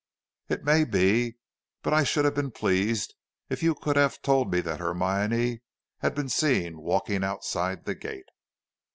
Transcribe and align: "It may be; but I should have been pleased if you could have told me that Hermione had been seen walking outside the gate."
"It 0.49 0.63
may 0.63 0.83
be; 0.83 1.37
but 1.83 1.93
I 1.93 2.03
should 2.03 2.25
have 2.25 2.33
been 2.33 2.49
pleased 2.49 3.13
if 3.51 3.61
you 3.61 3.75
could 3.75 3.97
have 3.97 4.19
told 4.23 4.51
me 4.51 4.59
that 4.61 4.79
Hermione 4.79 5.61
had 5.99 6.15
been 6.15 6.27
seen 6.27 6.79
walking 6.81 7.23
outside 7.23 7.85
the 7.85 7.93
gate." 7.93 8.29